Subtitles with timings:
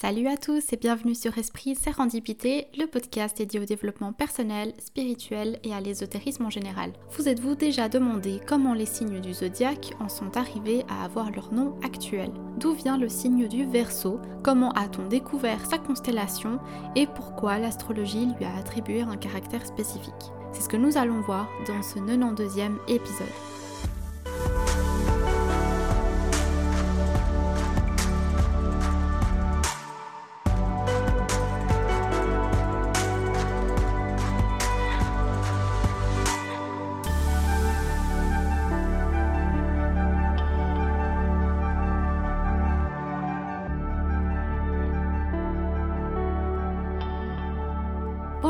[0.00, 5.58] Salut à tous et bienvenue sur Esprit Sérendipité, le podcast dédié au développement personnel, spirituel
[5.64, 6.92] et à l'ésotérisme en général.
[7.16, 11.52] Vous êtes-vous déjà demandé comment les signes du zodiaque en sont arrivés à avoir leur
[11.52, 12.30] nom actuel?
[12.58, 16.60] D'où vient le signe du Verseau Comment a-t-on découvert sa constellation?
[16.94, 20.12] Et pourquoi l'astrologie lui a attribué un caractère spécifique?
[20.52, 23.26] C'est ce que nous allons voir dans ce 92e épisode.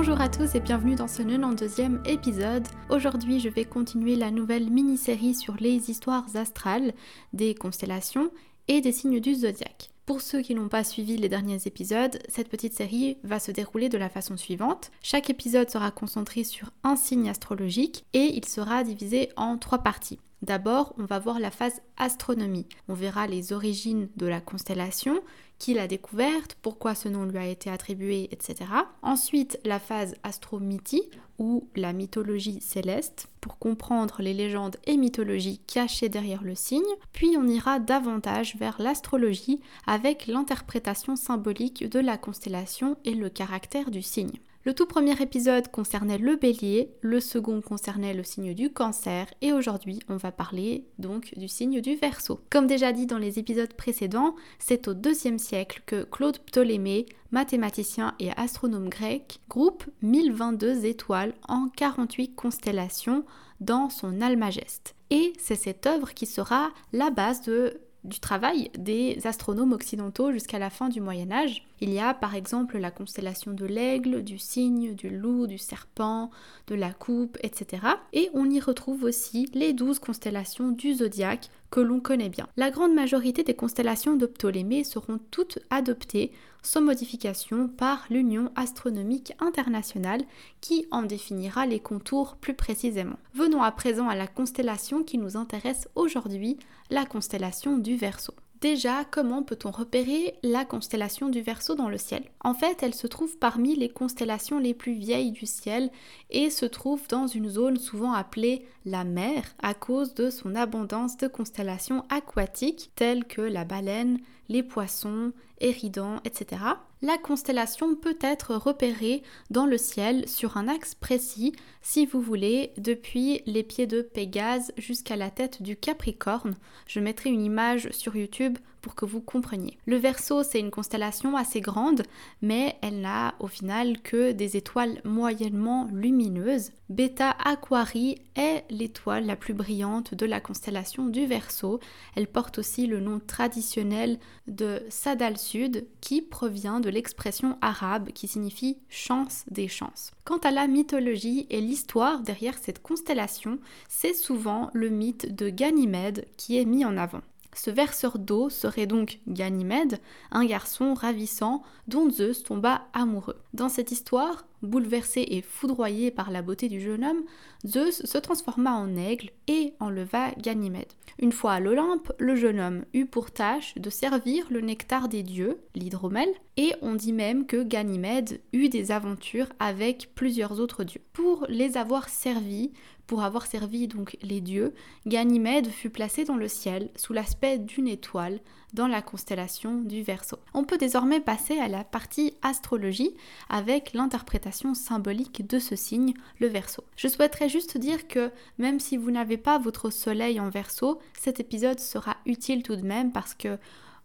[0.00, 2.64] Bonjour à tous et bienvenue dans ce 92e épisode.
[2.88, 6.94] Aujourd'hui, je vais continuer la nouvelle mini-série sur les histoires astrales,
[7.32, 8.30] des constellations
[8.68, 9.90] et des signes du zodiaque.
[10.06, 13.88] Pour ceux qui n'ont pas suivi les derniers épisodes, cette petite série va se dérouler
[13.88, 14.92] de la façon suivante.
[15.02, 20.20] Chaque épisode sera concentré sur un signe astrologique et il sera divisé en trois parties.
[20.42, 22.68] D'abord, on va voir la phase astronomie.
[22.86, 25.20] On verra les origines de la constellation,
[25.58, 28.70] qui l'a découverte, pourquoi ce nom lui a été attribué, etc.
[29.02, 36.08] Ensuite, la phase astromythie ou la mythologie céleste pour comprendre les légendes et mythologies cachées
[36.08, 36.82] derrière le signe.
[37.12, 43.90] Puis on ira davantage vers l'astrologie avec l'interprétation symbolique de la constellation et le caractère
[43.90, 44.38] du signe.
[44.64, 49.52] Le tout premier épisode concernait le bélier, le second concernait le signe du cancer et
[49.52, 52.40] aujourd'hui on va parler donc du signe du verso.
[52.50, 58.14] Comme déjà dit dans les épisodes précédents, c'est au deuxième siècle que Claude Ptolémée, mathématicien
[58.18, 63.24] et astronome grec, groupe 1022 étoiles en 48 constellations
[63.60, 64.96] dans son Almageste.
[65.10, 70.58] Et c'est cette œuvre qui sera la base de du travail des astronomes occidentaux jusqu'à
[70.58, 71.64] la fin du Moyen Âge.
[71.80, 76.30] Il y a par exemple la constellation de l'aigle, du cygne, du loup, du serpent,
[76.66, 77.82] de la coupe, etc.
[78.12, 82.48] Et on y retrouve aussi les douze constellations du zodiaque que l'on connaît bien.
[82.56, 89.32] La grande majorité des constellations de Ptolémée seront toutes adoptées sans modification par l'Union astronomique
[89.38, 90.22] internationale
[90.60, 93.18] qui en définira les contours plus précisément.
[93.34, 96.58] Venons à présent à la constellation qui nous intéresse aujourd'hui,
[96.90, 98.34] la constellation du Verseau.
[98.60, 102.24] Déjà, comment peut-on repérer la constellation du Verseau dans le ciel?
[102.40, 105.90] En fait, elle se trouve parmi les constellations les plus vieilles du ciel
[106.30, 111.16] et se trouve dans une zone souvent appelée la mer à cause de son abondance
[111.18, 116.62] de constellations aquatiques telles que la baleine, les poissons, Éridan, etc.
[117.00, 122.72] La constellation peut être repérée dans le ciel sur un axe précis, si vous voulez,
[122.76, 126.56] depuis les pieds de Pégase jusqu'à la tête du Capricorne.
[126.88, 129.78] Je mettrai une image sur YouTube pour que vous compreniez.
[129.86, 132.02] Le Verseau, c'est une constellation assez grande,
[132.42, 136.70] mais elle n'a au final que des étoiles moyennement lumineuses.
[136.88, 141.80] Beta Aquarii est l'étoile la plus brillante de la constellation du Verseau.
[142.16, 148.26] Elle porte aussi le nom traditionnel de Sadal Sud, qui provient de l'expression arabe qui
[148.26, 150.12] signifie chance des chances.
[150.24, 153.58] Quant à la mythologie et l'histoire derrière cette constellation,
[153.88, 157.22] c'est souvent le mythe de Ganymède qui est mis en avant.
[157.54, 160.00] Ce verseur d'eau serait donc Ganymède,
[160.30, 163.40] un garçon ravissant dont Zeus tomba amoureux.
[163.54, 167.22] Dans cette histoire, bouleversé et foudroyé par la beauté du jeune homme,
[167.66, 170.92] Zeus se transforma en aigle et enleva Ganymède.
[171.20, 175.22] Une fois à l'Olympe, le jeune homme eut pour tâche de servir le nectar des
[175.22, 181.02] dieux, l'hydromel, et on dit même que Ganymède eut des aventures avec plusieurs autres dieux.
[181.12, 182.72] Pour les avoir servis,
[183.06, 184.74] pour avoir servi donc les dieux,
[185.06, 188.40] Ganymède fut placé dans le ciel sous l'aspect d'une étoile
[188.74, 190.36] dans la constellation du Verseau.
[190.52, 193.14] On peut désormais passer à la partie astrologie
[193.48, 196.84] avec l'interprétation symbolique de ce signe, le Verseau.
[196.96, 201.40] Je souhaiterais juste dire que même si vous n'avez pas votre soleil en Verseau, cet
[201.40, 203.58] épisode sera utile tout de même parce que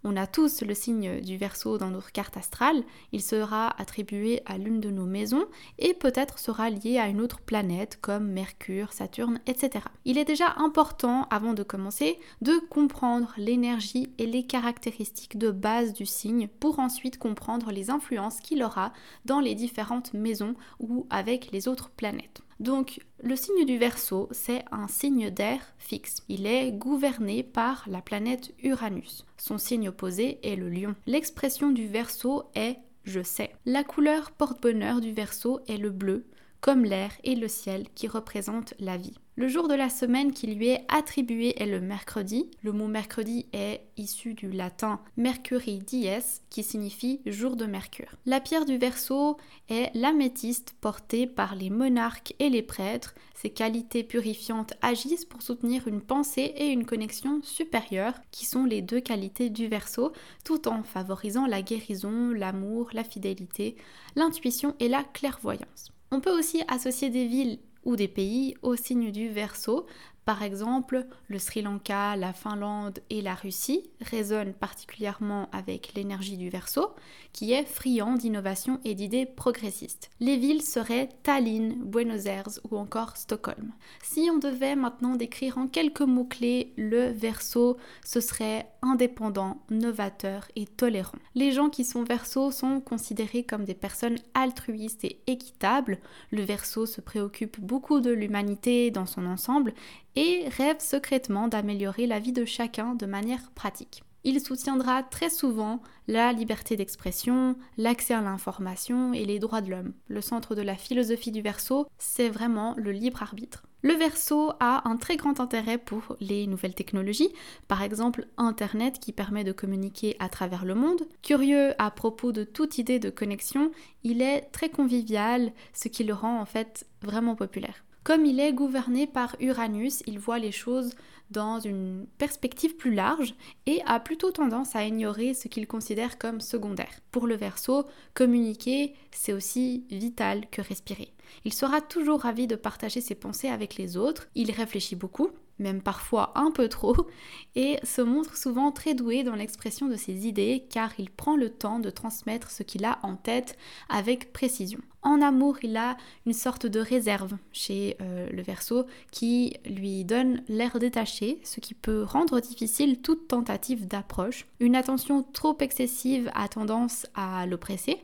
[0.04, 4.58] on a tous le signe du Verseau dans notre carte astrale, il sera attribué à
[4.58, 5.46] l'une de nos maisons
[5.80, 9.86] et peut-être sera lié à une autre planète comme Mercure, Saturne, etc.
[10.06, 15.94] Il est déjà important, avant de commencer, de comprendre l'énergie et les caractéristiques de base
[15.94, 18.94] du signe pour ensuite comprendre les influences qu'il aura
[19.26, 22.42] dans les différentes maisons ou avec les autres planètes.
[22.64, 26.24] Donc, le signe du Verseau, c'est un signe d'air fixe.
[26.30, 29.26] Il est gouverné par la planète Uranus.
[29.38, 30.96] Son signe opposé est le lion.
[31.06, 33.52] L'expression du Verseau est je sais.
[33.66, 36.26] La couleur porte-bonheur du Verseau est le bleu,
[36.62, 39.18] comme l'air et le ciel qui représentent la vie.
[39.36, 42.52] Le jour de la semaine qui lui est attribué est le mercredi.
[42.62, 46.08] Le mot mercredi est issu du latin Mercuri dies,
[46.52, 48.14] qui signifie jour de Mercure.
[48.28, 49.38] La pierre du Verseau
[49.70, 53.16] est l'améthyste portée par les monarques et les prêtres.
[53.34, 58.84] Ses qualités purifiantes agissent pour soutenir une pensée et une connexion supérieure, qui sont les
[58.84, 60.14] deux qualités du Verseau,
[60.46, 63.78] tout en favorisant la guérison, l'amour, la fidélité,
[64.16, 65.92] l'intuition et la clairvoyance.
[66.12, 69.86] On peut aussi associer des villes ou des pays au signe du Verseau.
[70.26, 76.50] Par exemple, le Sri Lanka, la Finlande et la Russie résonnent particulièrement avec l'énergie du
[76.50, 76.94] Verseau,
[77.34, 80.10] qui est friand d'innovation et d'idées progressistes.
[80.22, 83.74] Les villes seraient Tallinn, Buenos Aires ou encore Stockholm.
[84.02, 90.66] Si on devait maintenant décrire en quelques mots-clés le Verseau, ce serait indépendant, novateur et
[90.66, 91.18] tolérant.
[91.36, 96.00] Les gens qui sont Verseau sont considérés comme des personnes altruistes et équitables.
[96.32, 99.74] Le Verseau se préoccupe beaucoup de l'humanité dans son ensemble
[100.16, 104.04] et rêve secrètement d'améliorer la vie de chacun de manière pratique.
[104.26, 109.94] Il soutiendra très souvent la liberté d'expression, l'accès à l'information et les droits de l'homme.
[110.08, 113.64] Le centre de la philosophie du Verseau, c'est vraiment le libre arbitre.
[113.82, 117.34] Le Verseau a un très grand intérêt pour les nouvelles technologies,
[117.68, 121.02] par exemple Internet qui permet de communiquer à travers le monde.
[121.22, 123.72] Curieux à propos de toute idée de connexion,
[124.06, 127.84] il est très convivial, ce qui le rend en fait vraiment populaire.
[128.04, 130.94] Comme il est gouverné par Uranus, il voit les choses
[131.32, 133.34] dans une perspective plus large
[133.66, 137.00] et a plutôt tendance à ignorer ce qu'il considère comme secondaire.
[137.12, 141.14] Pour le Verseau, communiquer, c'est aussi vital que respirer.
[141.46, 145.82] Il sera toujours ravi de partager ses pensées avec les autres, il réfléchit beaucoup, même
[145.82, 147.08] parfois un peu trop,
[147.56, 151.50] et se montre souvent très doué dans l'expression de ses idées car il prend le
[151.50, 153.58] temps de transmettre ce qu'il a en tête
[153.88, 154.82] avec précision.
[155.04, 160.42] En amour, il a une sorte de réserve chez euh, le Verseau qui lui donne
[160.48, 164.48] l'air détaché, ce qui peut rendre difficile toute tentative d'approche.
[164.62, 167.98] Une attention trop excessive a tendance à l'oppresser,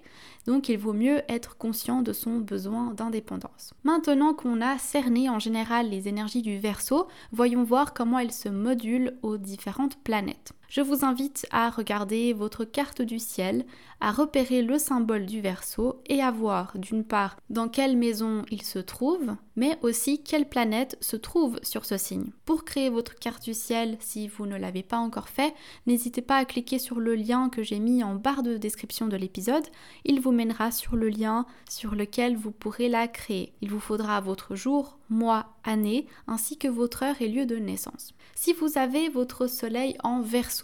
[0.45, 3.73] donc il vaut mieux être conscient de son besoin d'indépendance.
[3.85, 8.49] Maintenant qu'on a cerné en général les énergies du Verseau, voyons voir comment elles se
[8.49, 13.65] modulent aux différentes planètes je vous invite à regarder votre carte du ciel,
[14.01, 18.61] à repérer le symbole du Verseau et à voir d'une part dans quelle maison il
[18.61, 22.31] se trouve, mais aussi quelle planète se trouve sur ce signe.
[22.45, 25.53] Pour créer votre carte du ciel, si vous ne l'avez pas encore fait,
[25.87, 29.17] n'hésitez pas à cliquer sur le lien que j'ai mis en barre de description de
[29.17, 29.65] l'épisode.
[30.05, 33.53] Il vous mènera sur le lien sur lequel vous pourrez la créer.
[33.61, 38.13] Il vous faudra votre jour, mois, année, ainsi que votre heure et lieu de naissance.
[38.35, 40.58] Si vous avez votre soleil en verso,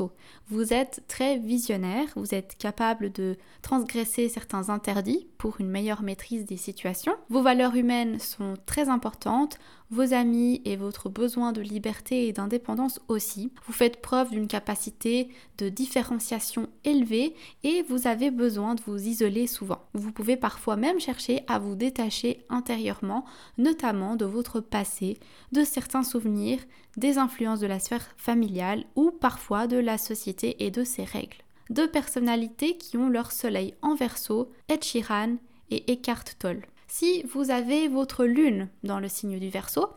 [0.48, 5.28] vous êtes très visionnaire, vous êtes capable de transgresser certains interdits
[5.60, 7.16] une meilleure maîtrise des situations.
[7.30, 9.58] Vos valeurs humaines sont très importantes,
[9.92, 13.52] vos amis et votre besoin de liberté et d'indépendance aussi.
[13.66, 19.48] Vous faites preuve d'une capacité de différenciation élevée et vous avez besoin de vous isoler
[19.48, 19.84] souvent.
[19.94, 23.26] Vous pouvez parfois même chercher à vous détacher intérieurement,
[23.58, 25.20] notamment de votre passé,
[25.52, 26.60] de certains souvenirs,
[26.98, 31.45] des influences de la sphère familiale ou parfois de la société et de ses règles.
[31.70, 35.38] Deux personnalités qui ont leur soleil en verso, Ed Sheeran
[35.72, 36.66] et Eckhart Tolle.
[36.88, 39.90] Si vous avez votre lune dans le signe du Verseau,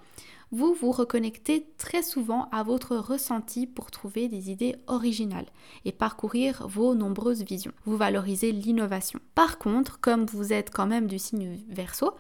[0.51, 5.49] vous vous reconnectez très souvent à votre ressenti pour trouver des idées originales
[5.85, 7.73] et parcourir vos nombreuses visions.
[7.85, 9.21] Vous valorisez l'innovation.
[9.35, 12.15] Par contre, comme vous êtes quand même du signe Verseau,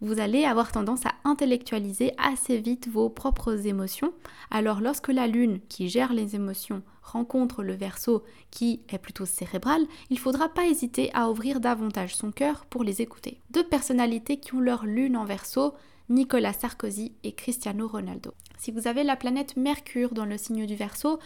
[0.00, 4.12] vous allez avoir tendance à intellectualiser assez vite vos propres émotions.
[4.50, 9.86] Alors lorsque la lune qui gère les émotions rencontre le verso qui est plutôt cérébral,
[10.10, 13.40] il faudra pas hésiter à ouvrir davantage son cœur pour les écouter.
[13.50, 15.74] Deux personnalités qui ont leur lune en verso,
[16.08, 18.32] Nicolas Sarkozy et Cristiano Ronaldo.
[18.58, 21.18] Si vous avez la planète Mercure dans le signe du verso,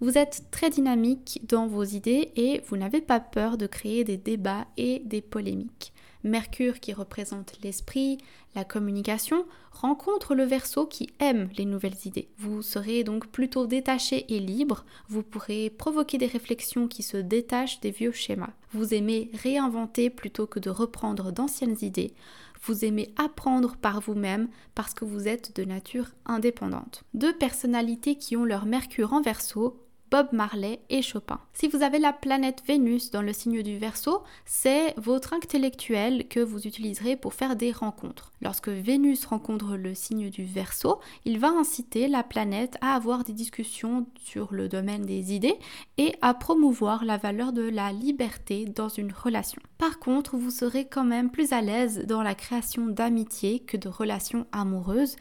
[0.00, 4.16] vous êtes très dynamique dans vos idées et vous n'avez pas peur de créer des
[4.16, 5.92] débats et des polémiques.
[6.24, 8.18] Mercure qui représente l'esprit,
[8.54, 12.28] la communication, rencontre le Verseau qui aime les nouvelles idées.
[12.38, 17.80] Vous serez donc plutôt détaché et libre, vous pourrez provoquer des réflexions qui se détachent
[17.80, 18.52] des vieux schémas.
[18.72, 22.12] Vous aimez réinventer plutôt que de reprendre d'anciennes idées.
[22.62, 27.04] Vous aimez apprendre par vous-même parce que vous êtes de nature indépendante.
[27.14, 31.40] Deux personnalités qui ont leur Mercure en Verseau Bob Marley et Chopin.
[31.52, 36.40] Si vous avez la planète Vénus dans le signe du Verseau, c'est votre intellectuel que
[36.40, 38.32] vous utiliserez pour faire des rencontres.
[38.40, 43.32] Lorsque Vénus rencontre le signe du Verseau, il va inciter la planète à avoir des
[43.32, 45.58] discussions sur le domaine des idées
[45.96, 49.60] et à promouvoir la valeur de la liberté dans une relation.
[49.76, 53.88] Par contre, vous serez quand même plus à l'aise dans la création d'amitié que de
[53.88, 55.16] relations amoureuses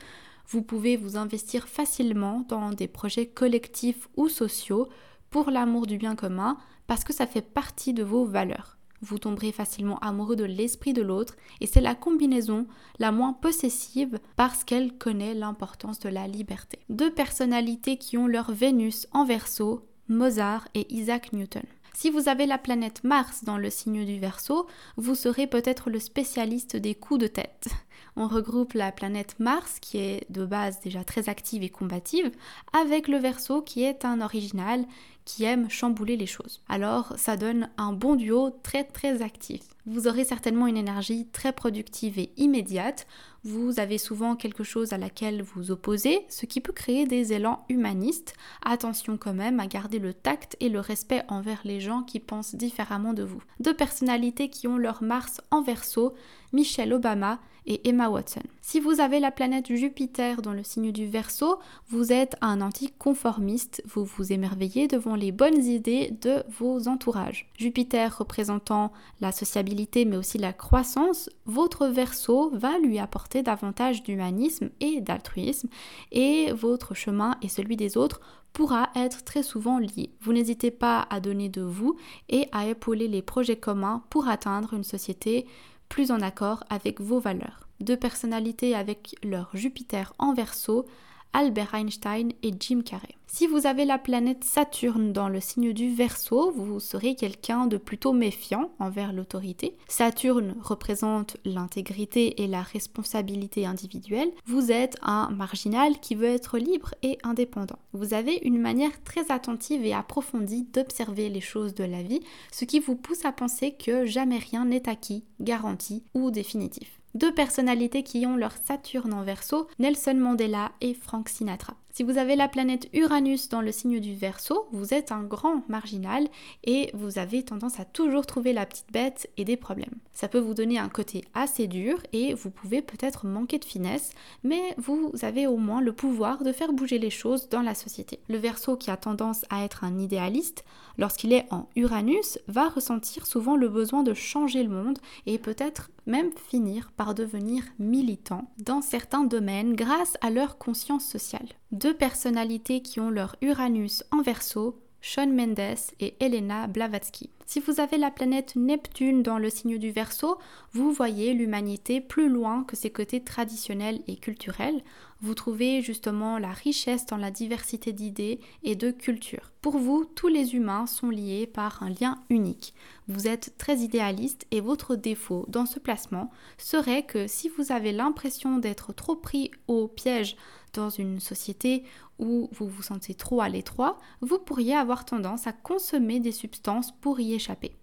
[0.50, 4.88] Vous pouvez vous investir facilement dans des projets collectifs ou sociaux
[5.30, 8.78] pour l'amour du bien commun parce que ça fait partie de vos valeurs.
[9.02, 12.66] Vous tomberez facilement amoureux de l'esprit de l'autre et c'est la combinaison
[12.98, 16.80] la moins possessive parce qu'elle connaît l'importance de la liberté.
[16.90, 21.64] Deux personnalités qui ont leur Vénus en verso, Mozart et Isaac Newton.
[21.94, 26.00] Si vous avez la planète Mars dans le signe du Verseau, vous serez peut-être le
[26.00, 27.70] spécialiste des coups de tête.
[28.16, 32.32] On regroupe la planète Mars, qui est de base déjà très active et combative,
[32.74, 34.86] avec le Verseau, qui est un original
[35.28, 36.62] qui aime chambouler les choses.
[36.70, 39.62] Alors ça donne un bon duo très très actif.
[39.86, 43.08] Vous aurez certainement une énergie très productive et immédiate,
[43.44, 47.66] vous avez souvent quelque chose à laquelle vous opposez, ce qui peut créer des élans
[47.70, 48.34] humanistes.
[48.64, 52.56] Attention quand même à garder le tact et le respect envers les gens qui pensent
[52.56, 53.42] différemment de vous.
[53.60, 56.14] Deux personnalités qui ont leur Mars en verso,
[56.52, 58.42] Michelle Obama et Emma Watson.
[58.62, 61.60] Si vous avez la planète Jupiter dans le signe du Verseau,
[61.90, 67.50] vous êtes un anticonformiste, vous vous émerveillez devant les bonnes idées de vos entourages.
[67.58, 74.70] Jupiter représentant la sociabilité mais aussi la croissance, votre Verseau va lui apporter davantage d'humanisme
[74.80, 75.68] et d'altruisme
[76.12, 78.22] et votre chemin et celui des autres
[78.54, 80.10] pourra être très souvent lié.
[80.22, 81.96] Vous n'hésitez pas à donner de vous
[82.28, 85.46] et à épauler les projets communs pour atteindre une société
[85.90, 87.68] plus en accord avec vos valeurs.
[87.80, 90.86] Deux personnalités avec leur Jupiter en verso,
[91.34, 93.18] Albert Einstein et Jim Carrey.
[93.30, 97.76] Si vous avez la planète Saturne dans le signe du Verseau, vous serez quelqu'un de
[97.76, 99.78] plutôt méfiant envers l'autorité.
[99.90, 104.32] Saturne représente l'intégrité et la responsabilité individuelle.
[104.46, 107.80] Vous êtes un marginal qui veut être libre et indépendant.
[107.92, 112.66] Vous avez une manière très attentive et approfondie d'observer les choses de la vie, ce
[112.66, 118.04] qui vous pousse à penser que jamais rien n'est acquis, garanti ou définitif deux personnalités
[118.04, 121.74] qui ont leur Saturne en verso, Nelson Mandela et Frank Sinatra.
[121.98, 125.68] Si vous avez la planète Uranus dans le signe du Verseau, vous êtes un grand
[125.68, 126.28] marginal
[126.64, 129.96] et vous avez tendance à toujours trouver la petite bête et des problèmes.
[130.14, 134.12] Ça peut vous donner un côté assez dur et vous pouvez peut-être manquer de finesse,
[134.44, 138.20] mais vous avez au moins le pouvoir de faire bouger les choses dans la société.
[138.30, 140.66] Le Verseau qui a tendance à être un idéaliste,
[141.00, 145.90] lorsqu'il est en Uranus, va ressentir souvent le besoin de changer le monde et peut-être
[146.06, 151.48] même finir par devenir militant dans certains domaines grâce à leur conscience sociale
[151.88, 157.30] deux personnalités qui ont leur Uranus en verso, Sean Mendes et Elena Blavatsky.
[157.50, 160.38] Si vous avez la planète Neptune dans le signe du Verseau,
[160.74, 164.84] vous voyez l'humanité plus loin que ses côtés traditionnels et culturels.
[165.22, 169.54] Vous trouvez justement la richesse dans la diversité d'idées et de cultures.
[169.62, 172.74] Pour vous, tous les humains sont liés par un lien unique.
[173.08, 177.94] Vous êtes très idéaliste et votre défaut dans ce placement serait que si vous avez
[177.94, 180.36] l'impression d'être trop pris au piège
[180.74, 181.84] dans une société
[182.20, 186.92] où vous vous sentez trop à l'étroit, vous pourriez avoir tendance à consommer des substances
[186.92, 187.34] pour y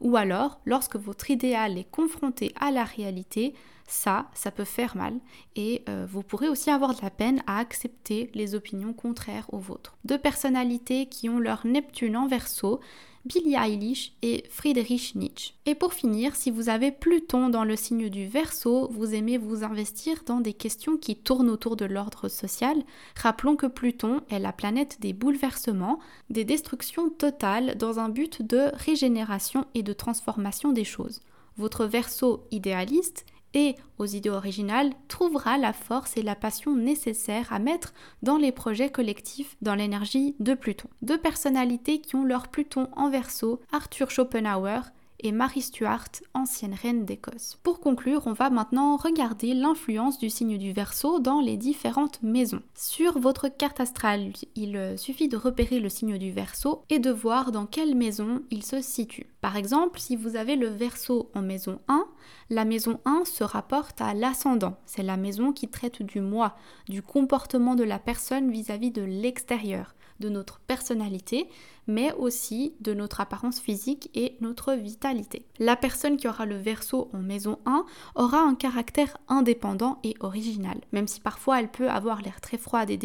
[0.00, 3.54] Ou alors, lorsque votre idéal est confronté à la réalité,
[3.86, 5.14] ça, ça peut faire mal
[5.56, 9.58] et euh, vous pourrez aussi avoir de la peine à accepter les opinions contraires aux
[9.58, 9.96] vôtres.
[10.04, 12.80] Deux personnalités qui ont leur Neptune en verso
[13.24, 15.54] Billie Eilish et Friedrich Nietzsche.
[15.64, 19.64] Et pour finir, si vous avez Pluton dans le signe du Verseau, vous aimez vous
[19.64, 22.76] investir dans des questions qui tournent autour de l'ordre social.
[23.16, 28.70] Rappelons que Pluton est la planète des bouleversements, des destructions totales dans un but de
[28.74, 31.20] régénération et de transformation des choses.
[31.56, 37.58] Votre Verseau idéaliste et aux idées originales trouvera la force et la passion nécessaires à
[37.58, 40.88] mettre dans les projets collectifs dans l'énergie de Pluton.
[41.02, 44.80] Deux personnalités qui ont leur Pluton en verso, Arthur Schopenhauer
[45.24, 47.58] et Marie Stuart, ancienne reine d'Écosse.
[47.62, 52.60] Pour conclure, on va maintenant regarder l'influence du signe du Verseau dans les différentes maisons.
[52.74, 57.52] Sur votre carte astrale, il suffit de repérer le signe du Verseau et de voir
[57.52, 59.26] dans quelle maison il se situe.
[59.40, 62.06] Par exemple, si vous avez le Verseau en maison 1,
[62.50, 64.76] la maison 1 se rapporte à l'ascendant.
[64.84, 66.54] C'est la maison qui traite du moi,
[66.86, 71.48] du comportement de la personne vis-à-vis -vis de l'extérieur de notre personnalité,
[71.86, 75.46] mais aussi de notre apparence physique et notre vitalité.
[75.58, 80.80] La personne qui aura le verso en maison 1 aura un caractère indépendant et original,
[80.92, 82.98] même si parfois elle peut avoir l'air très froide et,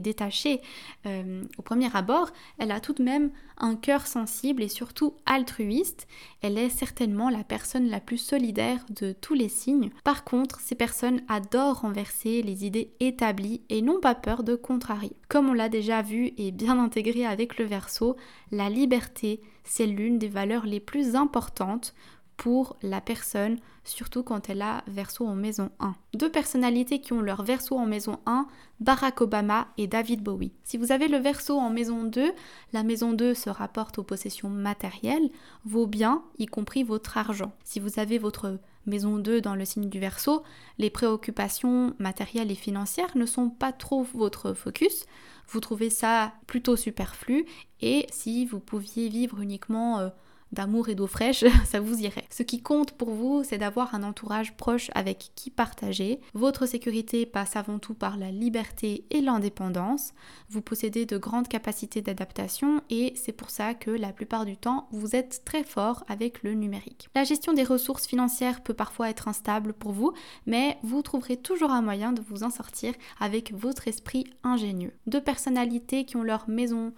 [0.00, 0.60] détachée
[1.06, 6.06] euh, au premier abord, elle a tout de même un cœur sensible et surtout altruiste.
[6.42, 9.90] Elle est certainement la personne la plus solidaire de tous les signes.
[10.02, 15.16] Par contre, ces personnes adorent renverser les idées établies et n'ont pas peur de contrarier.
[15.28, 18.16] Comme on l'a déjà vu et bien intégré avec le verso,
[18.50, 21.94] la liberté, c'est l'une des valeurs les plus importantes
[22.36, 25.94] pour la personne, surtout quand elle a verso en maison 1.
[26.14, 28.46] Deux personnalités qui ont leur verso en maison 1,
[28.80, 30.52] Barack Obama et David Bowie.
[30.64, 32.32] Si vous avez le verso en maison 2,
[32.72, 35.30] la maison 2 se rapporte aux possessions matérielles,
[35.64, 37.52] vos biens, y compris votre argent.
[37.62, 40.42] Si vous avez votre maison 2 dans le signe du verso,
[40.78, 45.06] les préoccupations matérielles et financières ne sont pas trop votre focus.
[45.48, 47.46] Vous trouvez ça plutôt superflu
[47.80, 50.08] et si vous pouviez vivre uniquement euh,
[50.54, 52.24] d'amour et d'eau fraîche, ça vous irait.
[52.30, 56.20] Ce qui compte pour vous, c'est d'avoir un entourage proche avec qui partager.
[56.32, 60.14] Votre sécurité passe avant tout par la liberté et l'indépendance.
[60.48, 64.88] Vous possédez de grandes capacités d'adaptation et c'est pour ça que la plupart du temps,
[64.92, 67.08] vous êtes très fort avec le numérique.
[67.14, 70.12] La gestion des ressources financières peut parfois être instable pour vous,
[70.46, 74.92] mais vous trouverez toujours un moyen de vous en sortir avec votre esprit ingénieux.
[75.06, 76.92] Deux personnalités qui ont leur maison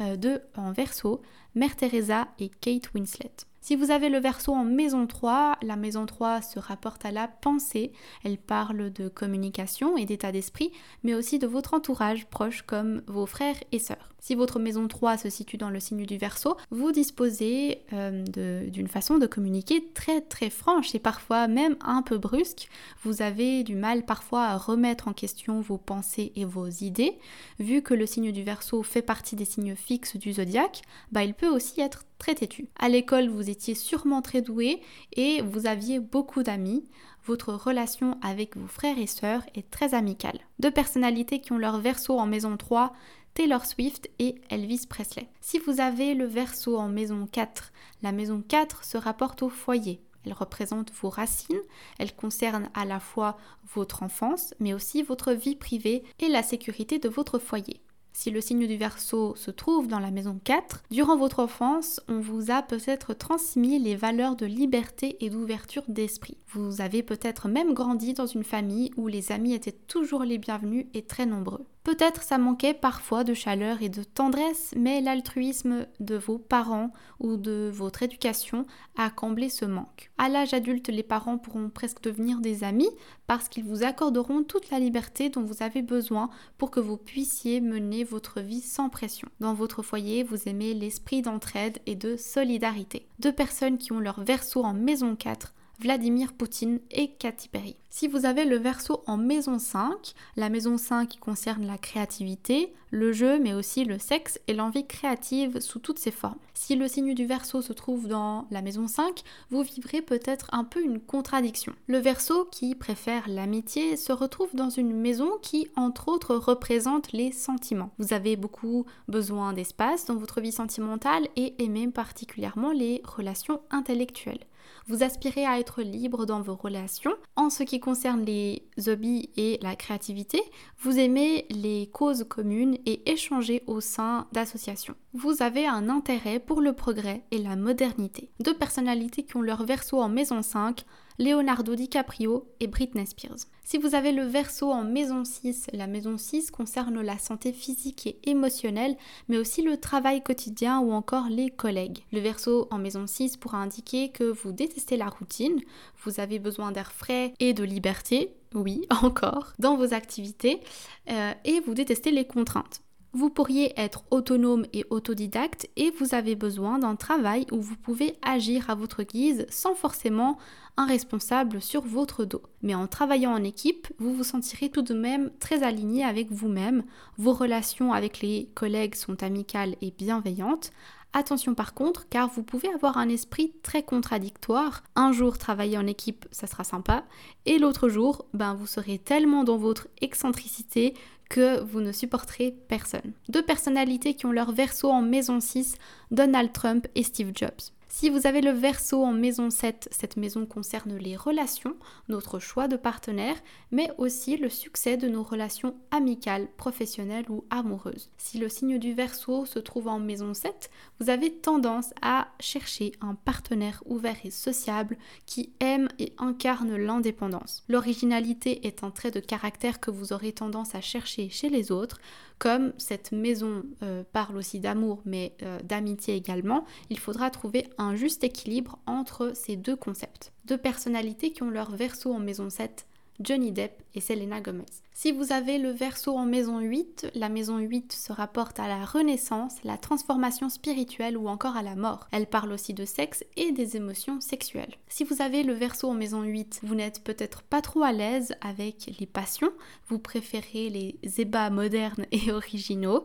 [0.00, 1.22] euh, de en verso
[1.54, 3.46] Mère Teresa et Kate Winslet.
[3.64, 7.28] Si vous avez le verso en maison 3, la maison 3 se rapporte à la
[7.28, 7.92] pensée,
[8.24, 10.72] elle parle de communication et d'état d'esprit,
[11.04, 14.12] mais aussi de votre entourage proche comme vos frères et sœurs.
[14.18, 18.24] Si votre maison 3 se situe dans le signe du Verseau, vous disposez euh,
[18.68, 22.68] d'une façon de communiquer très très franche et parfois même un peu brusque.
[23.02, 27.18] Vous avez du mal parfois à remettre en question vos pensées et vos idées.
[27.58, 31.34] Vu que le signe du Verseau fait partie des signes fixes du zodiaque, bah, il
[31.34, 32.68] peut aussi être têtu.
[32.78, 34.80] À l'école, vous étiez sûrement très doué
[35.12, 36.84] et vous aviez beaucoup d'amis
[37.24, 40.40] votre relation avec vos frères et sœurs est très amicale.
[40.58, 42.92] Deux personnalités qui ont leur verso en maison 3
[43.34, 45.28] Taylor Swift et Elvis Presley.
[45.40, 50.02] Si vous avez le verso en maison 4, la maison 4 se rapporte au foyer.
[50.26, 51.62] Elle représente vos racines,
[51.98, 53.38] elle concerne à la fois
[53.74, 57.80] votre enfance, mais aussi votre vie privée et la sécurité de votre foyer.
[58.12, 62.20] Si le signe du Verseau se trouve dans la maison 4, durant votre enfance, on
[62.20, 66.36] vous a peut-être transmis les valeurs de liberté et d'ouverture d'esprit.
[66.48, 70.86] Vous avez peut-être même grandi dans une famille où les amis étaient toujours les bienvenus
[70.94, 71.64] et très nombreux.
[71.84, 77.36] Peut-être ça manquait parfois de chaleur et de tendresse, mais l'altruisme de vos parents ou
[77.36, 80.12] de votre éducation a comblé ce manque.
[80.16, 82.90] À l'âge adulte, les parents pourront presque devenir des amis
[83.26, 87.60] parce qu'ils vous accorderont toute la liberté dont vous avez besoin pour que vous puissiez
[87.60, 89.28] mener votre vie sans pression.
[89.40, 93.08] Dans votre foyer, vous aimez l'esprit d'entraide et de solidarité.
[93.18, 97.74] Deux personnes qui ont leur verso en maison 4 Vladimir Poutine et Katy Perry.
[97.90, 102.72] Si vous avez le verso en maison 5, la maison 5 qui concerne la créativité,
[102.90, 106.38] le jeu, mais aussi le sexe et l'envie créative sous toutes ses formes.
[106.54, 110.62] Si le signe du verso se trouve dans la maison 5, vous vivrez peut-être un
[110.62, 111.72] peu une contradiction.
[111.88, 117.32] Le verso, qui préfère l'amitié, se retrouve dans une maison qui, entre autres, représente les
[117.32, 117.90] sentiments.
[117.98, 124.46] Vous avez beaucoup besoin d'espace dans votre vie sentimentale et aimez particulièrement les relations intellectuelles.
[124.86, 127.14] Vous aspirez à être libre dans vos relations.
[127.36, 130.42] En ce qui concerne les hobbies et la créativité,
[130.80, 134.94] vous aimez les causes communes et échanger au sein d'associations.
[135.14, 138.30] Vous avez un intérêt pour le progrès et la modernité.
[138.40, 140.84] Deux personnalités qui ont leur verso en maison 5,
[141.22, 143.46] Leonardo DiCaprio et Britney Spears.
[143.62, 148.08] Si vous avez le verso en maison 6, la maison 6 concerne la santé physique
[148.08, 148.96] et émotionnelle,
[149.28, 152.00] mais aussi le travail quotidien ou encore les collègues.
[152.12, 155.60] Le verso en maison 6 pourra indiquer que vous détestez la routine,
[156.04, 160.60] vous avez besoin d'air frais et de liberté, oui, encore, dans vos activités,
[161.08, 162.82] euh, et vous détestez les contraintes.
[163.14, 168.16] Vous pourriez être autonome et autodidacte et vous avez besoin d'un travail où vous pouvez
[168.22, 170.38] agir à votre guise sans forcément
[170.78, 172.40] un responsable sur votre dos.
[172.62, 176.84] Mais en travaillant en équipe, vous vous sentirez tout de même très aligné avec vous-même.
[177.18, 180.72] Vos relations avec les collègues sont amicales et bienveillantes.
[181.12, 184.82] Attention par contre, car vous pouvez avoir un esprit très contradictoire.
[184.96, 187.04] Un jour travailler en équipe, ça sera sympa,
[187.44, 190.94] et l'autre jour, ben vous serez tellement dans votre excentricité
[191.32, 193.14] que vous ne supporterez personne.
[193.30, 195.76] Deux personnalités qui ont leur verso en maison 6,
[196.10, 197.72] Donald Trump et Steve Jobs.
[197.94, 201.76] Si vous avez le verso en maison 7, cette maison concerne les relations,
[202.08, 203.36] notre choix de partenaire,
[203.70, 208.10] mais aussi le succès de nos relations amicales, professionnelles ou amoureuses.
[208.16, 212.92] Si le signe du verso se trouve en maison 7, vous avez tendance à chercher
[213.02, 217.62] un partenaire ouvert et sociable qui aime et incarne l'indépendance.
[217.68, 222.00] L'originalité est un trait de caractère que vous aurez tendance à chercher chez les autres.
[222.38, 227.81] Comme cette maison euh, parle aussi d'amour mais euh, d'amitié également, il faudra trouver un
[227.96, 230.32] juste équilibre entre ces deux concepts.
[230.46, 232.86] Deux personnalités qui ont leur verso en maison 7
[233.20, 234.64] Johnny Depp et Selena Gomez.
[234.94, 238.84] Si vous avez le verso en maison 8, la maison 8 se rapporte à la
[238.84, 242.08] renaissance, la transformation spirituelle ou encore à la mort.
[242.10, 244.74] Elle parle aussi de sexe et des émotions sexuelles.
[244.88, 248.34] Si vous avez le verso en maison 8, vous n'êtes peut-être pas trop à l'aise
[248.40, 249.52] avec les passions,
[249.88, 253.04] vous préférez les ébats modernes et originaux.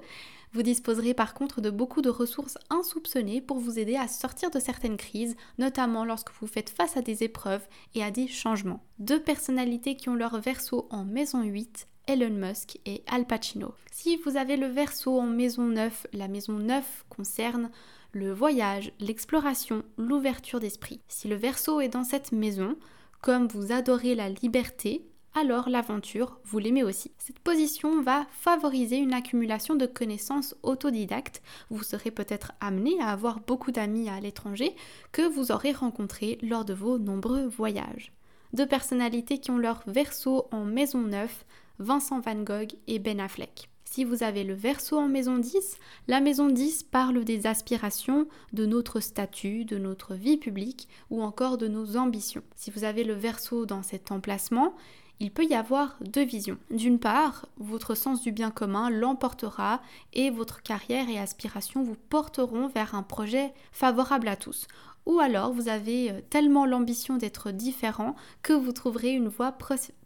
[0.54, 4.60] Vous disposerez par contre de beaucoup de ressources insoupçonnées pour vous aider à sortir de
[4.60, 8.84] certaines crises, notamment lorsque vous faites face à des épreuves et à des changements.
[9.00, 13.74] Deux personnalités qui ont leur verso en maison 8, Elon Musk et Al Pacino.
[13.92, 17.70] Si vous avez le verso en maison 9, la maison 9 concerne
[18.14, 21.02] le voyage, l'exploration, l'ouverture d'esprit.
[21.10, 22.78] Si le verso est dans cette maison,
[23.22, 25.06] comme vous adorez la liberté,
[25.38, 27.12] alors l'aventure, vous l'aimez aussi.
[27.19, 31.41] Cette position va favoriser une accumulation de connaissances autodidactes.
[31.69, 34.76] Vous serez peut-être amené à avoir beaucoup d'amis à l'étranger
[35.12, 38.12] que vous aurez rencontrés lors de vos nombreux voyages.
[38.54, 41.45] Deux personnalités qui ont leur verso en maison 9,
[41.80, 43.69] Vincent Van Gogh et Ben Affleck.
[43.89, 48.65] Si vous avez le verso en maison 10, la maison 10 parle des aspirations, de
[48.65, 52.43] notre statut, de notre vie publique ou encore de nos ambitions.
[52.56, 54.76] Si vous avez le verso dans cet emplacement,
[55.19, 56.58] il peut y avoir deux visions.
[56.69, 59.82] D'une part, votre sens du bien commun l'emportera
[60.13, 64.67] et votre carrière et aspiration vous porteront vers un projet favorable à tous.
[65.08, 69.58] Ou alors vous avez euh, tellement l'ambition d'être différent que vous trouverez une voie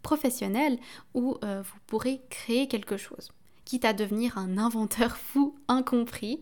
[0.02, 0.78] professionnelle
[1.14, 3.32] où euh, vous pourrez créer quelque chose,
[3.64, 6.40] quitte à devenir un inventeur fou incompris.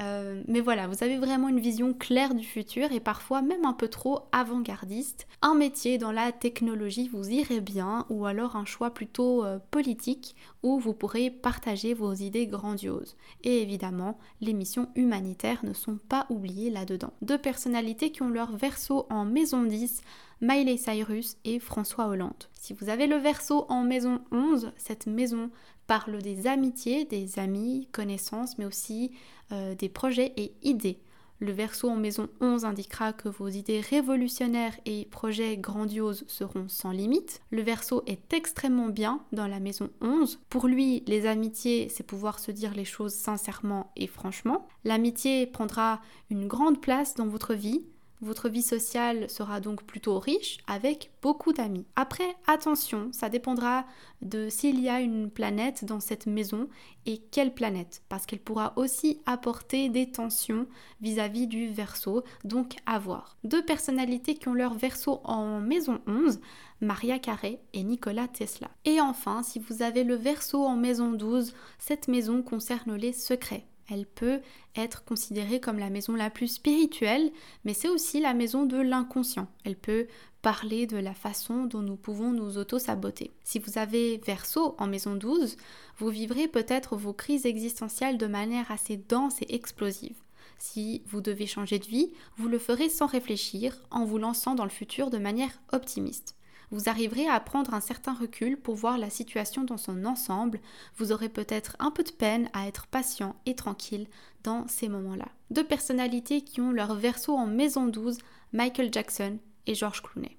[0.00, 3.72] Euh, mais voilà, vous avez vraiment une vision claire du futur et parfois même un
[3.72, 5.26] peu trop avant-gardiste.
[5.42, 10.36] Un métier dans la technologie vous irait bien ou alors un choix plutôt euh, politique
[10.62, 13.16] où vous pourrez partager vos idées grandioses.
[13.42, 17.12] Et évidemment, les missions humanitaires ne sont pas oubliées là-dedans.
[17.22, 20.02] Deux personnalités qui ont leur verso en maison 10,
[20.42, 22.44] Miley Cyrus et François Hollande.
[22.52, 25.50] Si vous avez le verso en maison 11, cette maison
[25.86, 29.12] parle des amitiés, des amis, connaissances, mais aussi
[29.52, 31.00] euh, des projets et idées.
[31.38, 36.92] Le verso en maison 11 indiquera que vos idées révolutionnaires et projets grandioses seront sans
[36.92, 37.42] limite.
[37.50, 40.40] Le verso est extrêmement bien dans la maison 11.
[40.48, 44.66] Pour lui, les amitiés, c'est pouvoir se dire les choses sincèrement et franchement.
[44.84, 47.84] L'amitié prendra une grande place dans votre vie,
[48.20, 51.86] votre vie sociale sera donc plutôt riche avec beaucoup d'amis.
[51.96, 53.84] Après, attention, ça dépendra
[54.22, 56.68] de s'il y a une planète dans cette maison
[57.04, 60.66] et quelle planète, parce qu'elle pourra aussi apporter des tensions
[61.00, 63.36] vis-à-vis du verso, donc à voir.
[63.44, 66.40] Deux personnalités qui ont leur verso en maison 11,
[66.80, 68.70] Maria Carré et Nikola Tesla.
[68.84, 73.66] Et enfin, si vous avez le verso en maison 12, cette maison concerne les secrets
[73.88, 74.40] elle peut
[74.74, 77.30] être considérée comme la maison la plus spirituelle,
[77.64, 79.48] mais c'est aussi la maison de l'inconscient.
[79.64, 80.06] Elle peut
[80.42, 83.32] parler de la façon dont nous pouvons nous auto-saboter.
[83.42, 85.56] Si vous avez Verseau en maison 12,
[85.98, 90.16] vous vivrez peut-être vos crises existentielles de manière assez dense et explosive.
[90.58, 94.64] Si vous devez changer de vie, vous le ferez sans réfléchir, en vous lançant dans
[94.64, 96.36] le futur de manière optimiste
[96.70, 100.60] vous arriverez à prendre un certain recul pour voir la situation dans son ensemble,
[100.96, 104.08] vous aurez peut-être un peu de peine à être patient et tranquille
[104.42, 105.28] dans ces moments-là.
[105.50, 108.18] Deux personnalités qui ont leur verso en maison 12,
[108.52, 110.36] Michael Jackson et George Clooney.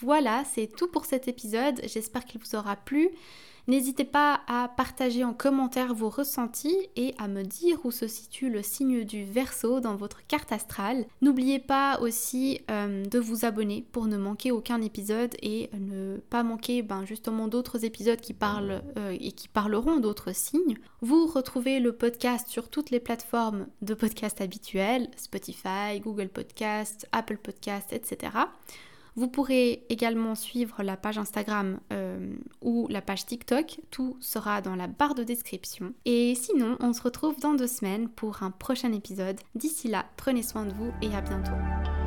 [0.00, 3.10] Voilà, c'est tout pour cet épisode, j'espère qu'il vous aura plu.
[3.68, 8.50] N'hésitez pas à partager en commentaire vos ressentis et à me dire où se situe
[8.50, 11.06] le signe du Verseau dans votre carte astrale.
[11.20, 16.42] N'oubliez pas aussi euh, de vous abonner pour ne manquer aucun épisode et ne pas
[16.42, 20.78] manquer ben, justement d'autres épisodes qui parlent euh, et qui parleront d'autres signes.
[21.00, 27.38] Vous retrouvez le podcast sur toutes les plateformes de podcast habituelles, Spotify, Google Podcast, Apple
[27.38, 28.32] Podcast, etc.
[29.16, 34.76] Vous pourrez également suivre la page Instagram euh, ou la page TikTok, tout sera dans
[34.76, 35.92] la barre de description.
[36.04, 39.40] Et sinon, on se retrouve dans deux semaines pour un prochain épisode.
[39.54, 42.01] D'ici là, prenez soin de vous et à bientôt.